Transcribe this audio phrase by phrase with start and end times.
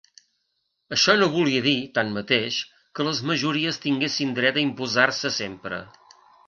[0.97, 2.59] Això no volia dir, tanmateix,
[2.99, 5.85] que les majories tinguessin dret a imposar-se sempre.